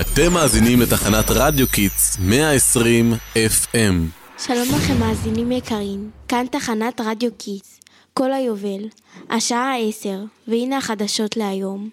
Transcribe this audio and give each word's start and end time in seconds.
אתם 0.00 0.32
מאזינים 0.32 0.80
לתחנת 0.80 1.24
רדיו 1.30 1.68
Kids 1.68 2.18
120 2.20 3.12
FM. 3.34 3.76
שלום 4.38 4.68
לכם 4.76 5.00
מאזינים 5.00 5.52
יקרים, 5.52 6.10
כאן 6.28 6.46
תחנת 6.50 7.00
רדיו 7.00 7.30
Kids, 7.38 7.80
קול 8.14 8.32
היובל, 8.32 8.88
השעה 9.30 9.76
עשר, 9.76 10.18
והנה 10.48 10.76
החדשות 10.76 11.36
להיום. 11.36 11.88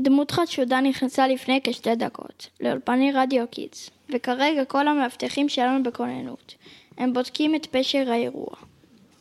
דמות 0.00 0.30
חשודה 0.30 0.80
נכנסה 0.80 1.28
לפני 1.28 1.60
כשתי 1.64 1.94
דקות 1.94 2.46
לאולפני 2.60 3.12
רדיו 3.12 3.44
Kids, 3.50 3.90
וכרגע 4.14 4.64
כל 4.64 4.88
המאבטחים 4.88 5.48
שלנו 5.48 5.82
בכוננות. 5.82 6.54
הם 6.98 7.12
בודקים 7.12 7.54
את 7.54 7.66
פשר 7.66 8.10
האירוע. 8.10 8.54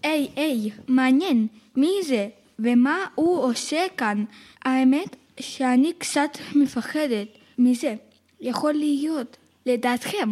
היי, 0.04 0.28
היי, 0.36 0.70
מעניין, 0.88 1.48
מי 1.76 1.92
זה? 2.08 2.28
ומה 2.60 2.98
הוא 3.16 3.44
עושה 3.44 3.86
כאן? 3.98 4.26
האמת 4.66 5.16
שאני 5.40 5.94
קצת 5.98 6.38
מפחדת 6.56 7.39
מזה. 7.60 7.96
יכול 8.42 8.74
להיות, 8.74 9.38
לדעתכם. 9.66 10.30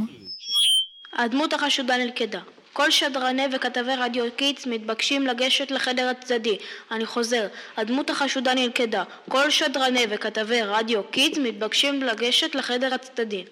הדמות 1.14 1.54
החשודה 1.54 1.98
נלכדה. 1.98 2.40
כל 2.74 2.92
שדרני 2.92 3.46
וכתבי 3.52 3.96
רדיו 3.98 4.26
Kids 4.36 4.66
מתבקשים 4.66 5.28
לגשת 5.28 5.72
לחדר 5.72 6.10
הצדדי. 6.10 6.58
אני 6.92 7.06
חוזר, 7.06 7.48
הדמות 7.78 8.10
החשודה 8.10 8.54
נלכדה. 8.54 9.04
כל 9.30 9.50
שדרני 9.50 10.06
וכתבי 10.10 10.62
רדיו 10.62 11.04
Kids 11.12 11.38
מתבקשים 11.38 12.04
לגשת 12.04 12.56
לחדר 12.56 12.94
הצדדי. 12.94 13.44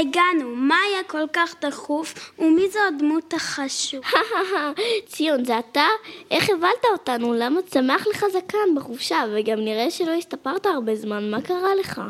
הגענו, 0.00 0.56
מה 0.56 0.76
היה 0.88 1.02
כל 1.06 1.26
כך 1.32 1.54
דחוף 1.60 2.32
ומי 2.38 2.68
זו 2.70 2.78
הדמות 2.88 3.34
החשובה? 3.34 4.08
ציון, 5.06 5.44
זה 5.44 5.58
אתה? 5.58 5.86
איך 6.30 6.50
הבלת 6.50 6.84
אותנו? 6.92 7.34
למה 7.34 7.62
צמח 7.62 8.06
לך 8.06 8.24
זקן 8.32 8.74
בחופשה? 8.76 9.24
וגם 9.34 9.60
נראה 9.60 9.90
שלא 9.90 10.10
הסתפרת 10.10 10.66
הרבה 10.66 10.96
זמן, 10.96 11.30
מה 11.30 11.42
קרה 11.42 11.74
לך? 11.80 12.00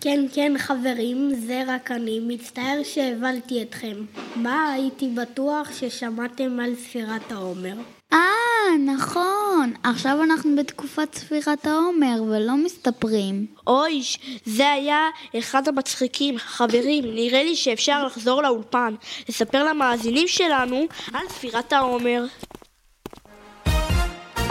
כן, 0.00 0.20
כן, 0.34 0.52
חברים, 0.58 1.30
זה 1.34 1.62
רק 1.66 1.90
אני. 1.90 2.20
מצטער 2.20 2.80
שהבלתי 2.82 3.62
אתכם. 3.62 3.96
מה, 4.36 4.72
הייתי 4.72 5.08
בטוח 5.08 5.72
ששמעתם 5.72 6.60
על 6.60 6.74
ספירת 6.74 7.32
העומר. 7.32 7.97
אה, 8.12 8.76
נכון. 8.86 9.72
עכשיו 9.82 10.22
אנחנו 10.22 10.56
בתקופת 10.56 11.14
ספירת 11.14 11.66
העומר 11.66 12.22
ולא 12.22 12.56
מסתפרים. 12.56 13.46
אוי, 13.66 14.02
זה 14.44 14.70
היה 14.70 15.08
אחד 15.38 15.68
המצחיקים. 15.68 16.38
חברים, 16.38 17.04
נראה 17.14 17.44
לי 17.44 17.56
שאפשר 17.56 18.06
לחזור 18.06 18.42
לאולפן, 18.42 18.94
לספר 19.28 19.64
למאזינים 19.64 20.28
שלנו 20.28 20.86
על 21.12 21.28
ספירת 21.28 21.72
העומר. 21.72 22.24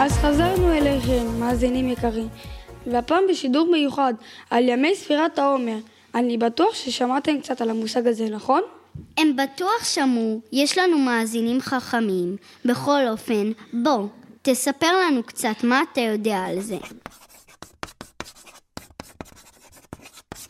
אז 0.00 0.12
חזרנו 0.12 0.72
אליכם, 0.72 1.40
מאזינים 1.40 1.88
יקרים, 1.88 2.28
והפעם 2.86 3.22
בשידור 3.30 3.70
מיוחד 3.70 4.14
על 4.50 4.68
ימי 4.68 4.94
ספירת 4.94 5.38
העומר. 5.38 5.78
אני 6.14 6.36
בטוח 6.36 6.74
ששמעתם 6.74 7.40
קצת 7.40 7.60
על 7.60 7.70
המושג 7.70 8.06
הזה, 8.06 8.28
נכון? 8.30 8.62
הם 9.18 9.36
בטוח 9.36 9.84
שמעו, 9.84 10.40
יש 10.52 10.78
לנו 10.78 10.98
מאזינים 10.98 11.60
חכמים. 11.60 12.36
בכל 12.64 13.08
אופן, 13.10 13.52
בוא, 13.72 14.06
תספר 14.42 14.92
לנו 14.92 15.22
קצת 15.22 15.64
מה 15.64 15.82
אתה 15.92 16.00
יודע 16.00 16.38
על 16.38 16.60
זה. 16.60 16.76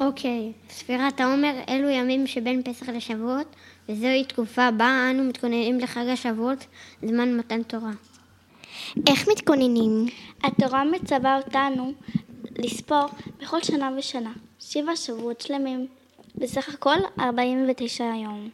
אוקיי, 0.00 0.52
ספירת 0.70 1.20
העומר 1.20 1.54
אלו 1.68 1.88
ימים 1.88 2.26
שבין 2.26 2.62
פסח 2.62 2.88
לשבועות, 2.88 3.56
וזוהי 3.88 4.24
תקופה 4.24 4.70
בה 4.70 5.10
אנו 5.10 5.24
מתכוננים 5.24 5.78
לחג 5.78 6.06
השבועות, 6.08 6.66
זמן 7.02 7.36
מתן 7.36 7.62
תורה. 7.62 7.92
איך 9.06 9.28
מתכוננים? 9.28 10.06
התורה 10.44 10.84
מצווה 10.84 11.36
אותנו 11.36 11.92
לספור 12.58 13.06
בכל 13.40 13.62
שנה 13.62 13.90
ושנה, 13.98 14.32
שבע 14.60 14.96
שבועות 14.96 15.40
שלמים. 15.40 15.86
בסך 16.34 16.68
הכל 16.68 16.96
49 17.20 18.04
יום. 18.04 18.50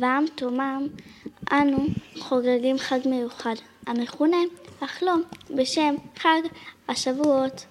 ועם 0.00 0.24
תומם 0.34 0.86
אנו 1.52 1.86
חוגגים 2.18 2.78
חג 2.78 2.98
מיוחד, 3.04 3.54
המכונה 3.86 4.36
החלום 4.80 5.22
בשם 5.50 5.94
חג 6.18 6.40
השבועות. 6.88 7.66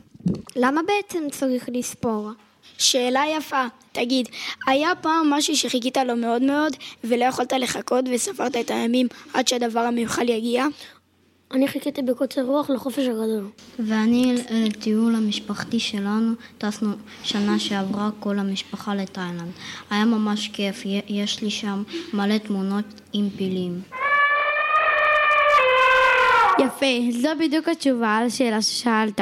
למה 0.56 0.82
בעצם 0.84 1.24
צריך 1.32 1.70
לספור? 1.74 2.30
שאלה 2.78 3.24
יפה. 3.38 3.66
תגיד, 3.92 4.30
היה 4.68 4.96
פעם 5.02 5.30
משהו 5.30 5.58
שחיכית 5.58 5.98
לו 5.98 6.16
מאוד 6.16 6.42
מאוד 6.42 6.76
ולא 7.04 7.26
יכולת 7.26 7.54
לחכות 7.54 8.06
וספרת 8.14 8.56
את 8.56 8.72
הימים 8.72 9.08
עד 9.34 9.48
שהדבר 9.48 9.80
המיוחד 9.80 10.24
יגיע? 10.28 10.66
אני 11.52 11.68
חיכיתי 11.68 12.02
בקוצר 12.02 12.42
רוח 12.42 12.70
לחופש 12.70 13.08
הגדול. 13.08 13.48
ואני 13.80 14.36
לטיול 14.52 15.16
המשפחתי 15.16 15.80
שלנו 15.80 16.34
טסנו 16.58 16.92
שנה 17.24 17.60
שעברה 17.60 18.10
כל 18.20 18.40
המשפחה 18.40 18.96
לתאילנד. 18.96 19.52
היה 19.90 20.06
ממש 20.06 20.48
כיף, 20.48 20.84
יש 21.08 21.42
לי 21.42 21.50
שם 21.50 21.84
מלא 22.14 22.38
תמונות 22.38 22.86
עם 23.14 23.30
פילים. 23.38 23.82
יפה, 26.60 27.12
זו 27.22 27.30
בדיוק 27.40 27.68
התשובה 27.68 28.18
על 28.18 28.26
השאלה 28.26 28.62
ששאלת. 28.62 29.22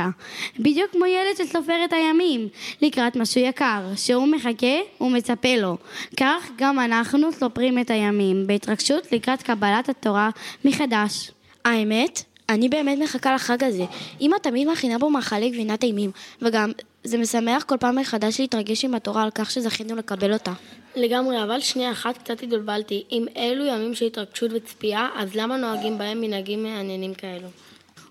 בדיוק 0.59 0.91
כמו 0.91 1.05
ילד 1.05 1.37
שסופר 1.37 1.85
את 1.85 1.93
הימים, 1.93 2.47
לקראת 2.81 3.15
משהו 3.15 3.41
יקר, 3.41 3.81
שהוא 3.95 4.27
מחכה 4.27 4.75
ומצפה 5.01 5.55
לו. 5.55 5.77
כך 6.19 6.49
גם 6.57 6.79
אנחנו 6.79 7.31
סופרים 7.31 7.79
את 7.79 7.89
הימים, 7.89 8.47
בהתרגשות 8.47 9.11
לקראת 9.11 9.43
קבלת 9.43 9.89
התורה 9.89 10.29
מחדש. 10.65 11.31
האמת, 11.65 12.23
אני 12.49 12.69
באמת 12.69 12.97
מחכה 12.97 13.35
לחג 13.35 13.63
הזה. 13.63 13.85
אמא 14.21 14.35
תמיד 14.41 14.67
מכינה 14.67 14.97
בו 14.97 15.09
מאכלי 15.09 15.49
גבינה 15.49 15.77
טעימים, 15.77 16.11
וגם 16.41 16.71
זה 17.03 17.17
משמח 17.17 17.63
כל 17.63 17.77
פעם 17.77 17.95
מחדש 17.95 18.39
להתרגש 18.39 18.85
עם 18.85 18.95
התורה 18.95 19.23
על 19.23 19.31
כך 19.31 19.51
שזכינו 19.51 19.95
לקבל 19.95 20.33
אותה. 20.33 20.53
לגמרי, 20.95 21.43
אבל 21.43 21.59
שנייה 21.59 21.91
אחת 21.91 22.17
קצת 22.17 22.43
התבלבלתי. 22.43 23.03
אם 23.11 23.25
אלו 23.37 23.65
ימים 23.65 23.95
של 23.95 24.05
התרגשות 24.05 24.51
וצפייה, 24.53 25.09
אז 25.15 25.35
למה 25.35 25.57
נוהגים 25.57 25.97
בהם 25.97 26.21
מנהגים 26.21 26.63
מעניינים 26.63 27.13
כאלו? 27.13 27.47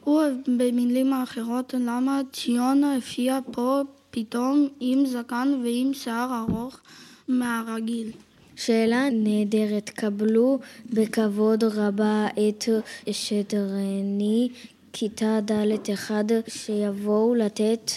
הוא 0.04 0.22
במילים 0.46 1.12
האחרות, 1.12 1.74
למה 1.78 2.20
ציון 2.32 2.84
הופיע 2.84 3.38
פה 3.52 3.80
פתאום 4.10 4.68
עם 4.80 5.06
זקן 5.06 5.60
ועם 5.64 5.94
שיער 5.94 6.44
ארוך 6.48 6.80
מהרגיל? 7.28 8.10
שאלה 8.56 9.08
נהדרת, 9.12 9.90
קבלו 9.90 10.58
בכבוד 10.86 11.64
רבה 11.64 12.26
את 12.48 12.64
שדרני 13.10 14.48
כיתה 14.92 15.40
ד' 15.50 15.90
אחד 15.92 16.24
שיבואו 16.48 17.34
לתת 17.34 17.90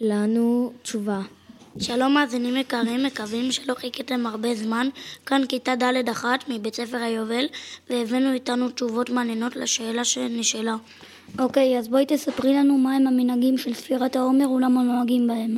לנו 0.00 0.72
תשובה. 0.82 1.20
שלום 1.80 2.14
מאזינים 2.14 2.56
יקרים, 2.56 3.02
מקווים 3.02 3.52
שלא 3.52 3.74
חיכיתם 3.74 4.26
הרבה 4.26 4.54
זמן, 4.54 4.88
כאן 5.26 5.42
כיתה 5.48 5.74
ד' 5.76 6.08
אחת 6.08 6.44
מבית 6.48 6.74
ספר 6.74 6.96
היובל 6.96 7.44
והבאנו 7.90 8.32
איתנו 8.32 8.70
תשובות 8.70 9.10
מעניינות 9.10 9.56
לשאלה 9.56 10.04
שנשאלה. 10.04 10.76
אוקיי, 11.38 11.78
אז 11.78 11.88
בואי 11.88 12.04
תספרי 12.08 12.54
לנו 12.54 12.78
מהם 12.78 13.06
המנהגים 13.06 13.58
של 13.58 13.74
ספירת 13.74 14.16
העומר 14.16 14.50
ולמה 14.50 14.82
נוהגים 14.82 15.26
בהם. 15.26 15.56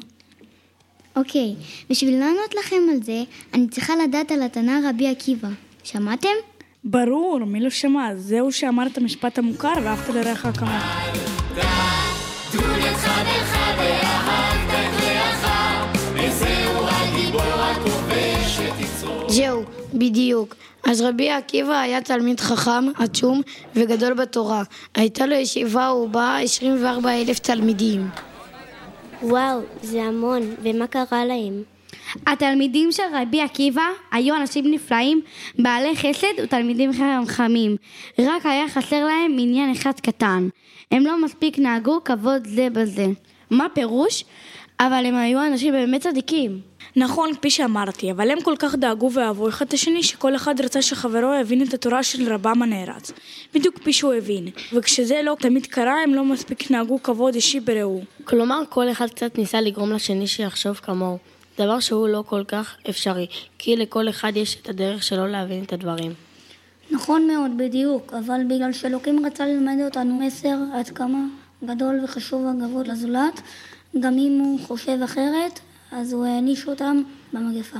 אוקיי, 1.16 1.54
בשביל 1.91 2.19
לענות 2.19 2.54
לכם 2.59 2.77
על 2.93 3.03
זה, 3.03 3.22
אני 3.54 3.69
צריכה 3.69 3.93
לדעת 4.04 4.32
על 4.32 4.43
התנא 4.43 4.81
רבי 4.88 5.09
עקיבא. 5.09 5.49
שמעתם? 5.84 6.28
ברור, 6.84 7.44
מי 7.44 7.60
לא 7.60 7.71
שמע? 7.71 8.15
זהו 8.16 8.53
שאמר 8.53 8.87
את 8.87 8.99
המשפט 8.99 9.38
המוכר, 9.38 9.72
ואהבת 9.82 10.09
לרעך 10.09 10.47
כמוך. 10.59 10.71
זהו, 19.28 19.62
בדיוק. 19.94 20.54
אז 20.84 21.00
רבי 21.00 21.31
עקיבא 21.31 21.81
היה 21.81 22.00
תלמיד 22.00 22.41
חכם, 22.41 22.84
עצום 22.98 23.43
וגדול 23.75 24.15
בתורה. 24.15 24.62
הייתה 24.94 25.27
לו 25.27 25.34
ישיבה 25.34 25.93
ובה 25.93 26.38
24 26.43 27.10
אלף 27.10 27.38
תלמידים. 27.38 28.09
וואו, 29.22 29.60
זה 29.83 30.03
המון, 30.03 30.42
ומה 30.63 30.86
קרה 30.86 31.24
להם? 31.24 31.63
התלמידים 32.27 32.92
של 32.92 33.03
רבי 33.15 33.41
עקיבא 33.41 33.86
היו 34.13 34.36
אנשים 34.36 34.71
נפלאים, 34.71 35.21
בעלי 35.59 35.97
חסד 35.97 36.42
ותלמידים 36.42 36.91
חכמים. 37.27 37.77
רק 38.18 38.47
היה 38.47 38.68
חסר 38.68 39.04
להם 39.04 39.36
עניין 39.39 39.71
אחד 39.71 40.01
קטן. 40.01 40.48
הם 40.91 41.07
לא 41.07 41.24
מספיק 41.24 41.59
נהגו 41.59 42.04
כבוד 42.04 42.47
זה 42.47 42.68
בזה. 42.72 43.07
מה 43.51 43.66
פירוש? 43.74 44.24
אבל 44.81 45.07
הם 45.07 45.15
היו 45.15 45.47
אנשים 45.47 45.73
באמת 45.73 46.01
צדיקים. 46.01 46.61
נכון, 46.97 47.34
כפי 47.34 47.51
שאמרתי, 47.51 48.11
אבל 48.11 48.31
הם 48.31 48.41
כל 48.41 48.55
כך 48.59 48.75
דאגו 48.75 49.13
ואהבו 49.13 49.49
אחד 49.49 49.67
את 49.67 49.73
השני 49.73 50.03
שכל 50.03 50.37
אחד 50.37 50.61
רצה 50.61 50.83
שחברו 50.83 51.34
יבין 51.41 51.63
את 51.63 51.75
התורה 51.75 52.03
של 52.03 52.33
רבם 52.33 52.63
הנערץ. 52.63 53.13
בדיוק 53.55 53.78
כפי 53.78 53.93
שהוא 53.93 54.15
הבין. 54.15 54.49
וכשזה 54.73 55.21
לא 55.25 55.37
תמיד 55.41 55.67
קרה, 55.67 56.03
הם 56.03 56.15
לא 56.15 56.25
מספיק 56.25 56.71
נהגו 56.71 57.03
כבוד 57.03 57.34
אישי 57.34 57.61
ברעהו. 57.61 58.03
כלומר, 58.25 58.63
כל 58.69 58.91
אחד 58.91 59.07
קצת 59.11 59.39
ניסה 59.39 59.61
לגרום 59.61 59.93
לשני 59.93 60.27
שיחשוב 60.27 60.77
כמוהו. 60.77 61.19
דבר 61.59 61.81
שהוא 61.81 62.09
לא 62.09 62.25
כל 62.27 62.45
כך 62.49 62.77
אפשרי, 62.91 63.27
כי 63.59 63.77
לכל 63.77 64.09
אחד 64.09 64.33
יש 64.37 64.57
את 64.63 64.69
הדרך 64.69 65.03
שלו 65.03 65.27
להבין 65.27 65.65
את 65.65 65.72
הדברים. 65.72 66.13
נכון 66.91 67.27
מאוד, 67.27 67.51
בדיוק, 67.57 68.13
אבל 68.13 68.41
בגלל 68.49 68.72
שאלוקים 68.72 69.27
רצה 69.27 69.47
ללמד 69.47 69.77
אותנו 69.84 70.15
מסר 70.15 70.57
עד 70.75 70.89
כמה 70.89 71.19
גדול 71.65 72.01
וחשוב 72.05 72.47
וכבוד 72.47 72.87
לזולת, 72.87 73.41
גם 74.01 74.19
אם 74.19 74.41
הוא 74.45 74.60
חושב 74.60 74.98
אחרת, 75.04 75.60
אז 75.93 76.13
הוא 76.13 76.25
העניש 76.25 76.69
אותם 76.69 77.03
במגפה. 77.33 77.78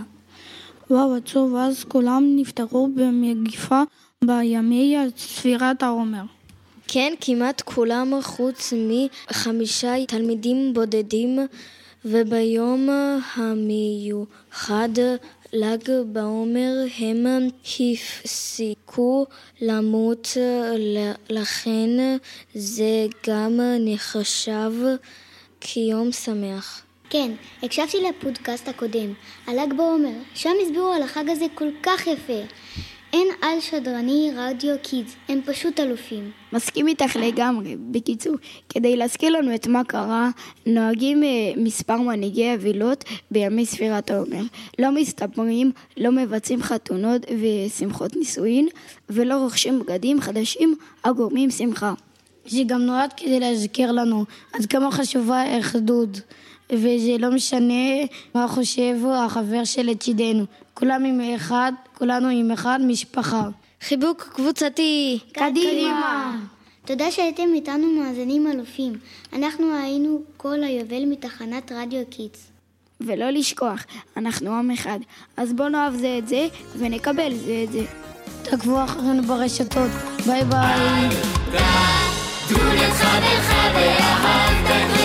וואו, 0.91 1.15
עצוב, 1.15 1.55
אז 1.57 1.85
כולם 1.85 2.25
נפטרו 2.37 2.89
במגיפה 2.95 3.83
בימי 4.25 4.97
ספירת 5.17 5.83
העומר. 5.83 6.23
כן, 6.89 7.13
כמעט 7.21 7.61
כולם 7.61 8.13
חוץ 8.23 8.73
מחמישה 8.73 10.07
תלמידים 10.07 10.75
בודדים, 10.75 11.39
וביום 12.05 12.89
המיוחד 13.35 14.89
ל"ג 15.53 15.91
בעומר 16.07 16.73
הם 16.99 17.27
הפסיקו 17.81 19.27
למות, 19.61 20.29
לכן 21.31 21.91
זה 22.55 23.07
גם 23.27 23.61
נחשב 23.81 24.73
כיום 25.69 26.13
שמח. 26.13 26.83
כן, 27.11 27.31
הקשבתי 27.63 27.97
לפודקאסט 28.01 28.69
הקודם, 28.69 29.13
על 29.47 29.61
ל"ג 29.61 29.73
בעומר, 29.77 30.19
שם 30.35 30.51
הסבירו 30.63 30.93
על 30.93 31.03
החג 31.03 31.31
הזה 31.31 31.45
כל 31.55 31.69
כך 31.83 32.07
יפה. 32.07 32.43
אין 33.13 33.29
על 33.43 33.61
שדרני 33.61 34.31
רדיו 34.37 34.75
קידס, 34.83 35.17
הם 35.29 35.41
פשוט 35.45 35.81
אלופים. 35.81 36.31
מסכים 36.53 36.89
איתך 36.89 37.17
לגמרי. 37.17 37.77
בקיצור, 37.91 38.35
כדי 38.69 38.97
להזכיר 38.97 39.31
לנו 39.31 39.55
את 39.55 39.67
מה 39.67 39.85
קרה, 39.85 40.31
נוהגים 40.67 41.25
אה, 41.25 41.29
מספר 41.57 41.97
מנהיגי 41.97 42.55
אבילות 42.55 43.05
בימי 43.31 43.67
ספירת 43.67 44.11
העומר. 44.11 44.43
לא 44.79 44.93
מסתפרים, 44.93 45.73
לא 45.97 46.13
מבצעים 46.13 46.63
חתונות 46.63 47.23
ושמחות 47.41 48.17
נישואין, 48.17 48.69
ולא 49.11 49.35
רוכשים 49.35 49.79
בגדים 49.79 50.21
חדשים 50.21 50.77
הגורמים 51.05 51.51
שמחה. 51.51 51.95
זה 52.49 52.63
גם 52.67 52.81
נועד 52.81 53.13
כדי 53.17 53.41
להזכיר 53.41 53.93
לנו 53.93 54.25
עד 54.53 54.67
כמה 54.67 54.91
חשובה 54.91 55.43
האחדות. 55.43 56.21
וזה 56.73 57.17
לא 57.19 57.31
משנה 57.31 58.05
מה 58.35 58.49
חושב 58.49 58.97
החבר 59.15 59.65
שלצידנו. 59.65 60.45
כולנו 60.75 61.05
עם 61.05 61.21
אחד, 61.37 61.73
כולנו 61.99 62.29
עם 62.29 62.51
אחד, 62.51 62.79
משפחה. 62.87 63.49
חיבוק 63.81 64.23
קבוצתי. 64.35 65.19
קדימה. 65.33 66.37
תודה 66.85 67.11
שהייתם 67.11 67.49
איתנו 67.55 67.87
מאזינים 67.87 68.47
אלופים. 68.47 68.93
אנחנו 69.33 69.75
היינו 69.75 70.23
קול 70.37 70.63
היובל 70.63 71.05
מתחנת 71.05 71.73
רדיו 71.73 72.01
Kids. 72.11 72.51
ולא 73.01 73.31
לשכוח, 73.31 73.85
אנחנו 74.17 74.55
עם 74.55 74.71
אחד. 74.71 74.99
אז 75.37 75.53
בואו 75.53 75.69
נאהב 75.69 75.95
זה 75.95 76.19
את 76.19 76.29
זה 76.29 76.49
ונקבל 76.79 77.35
זה 77.35 77.65
את 77.65 77.73
זה. 77.73 77.85
תעקבו 78.43 78.85
אחרינו 78.85 79.23
ברשתות. 79.23 79.91
ביי 80.27 80.45
ביי. 80.45 82.16
ואהבת 82.51 82.97
את 82.97 83.77
רעך, 83.77 84.25
וזהו 84.65 84.96